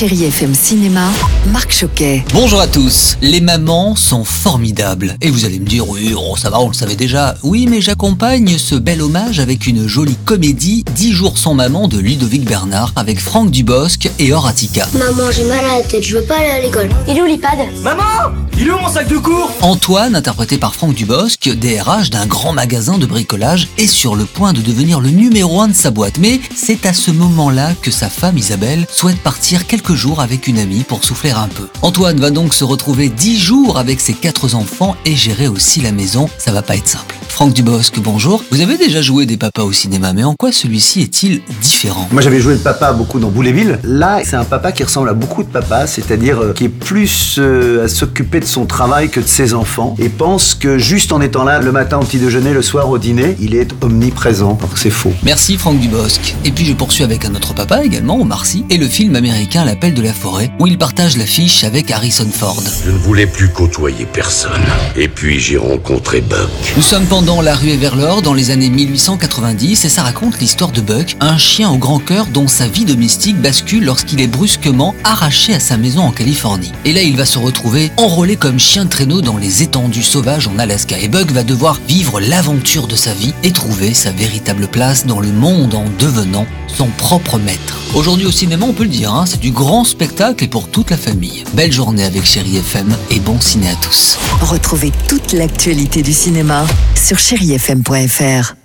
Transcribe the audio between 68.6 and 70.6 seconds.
1890 et ça raconte